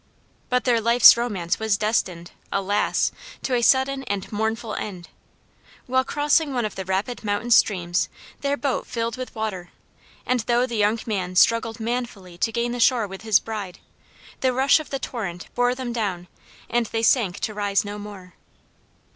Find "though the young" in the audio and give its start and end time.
10.39-10.99